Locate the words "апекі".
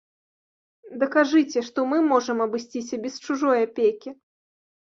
3.67-4.09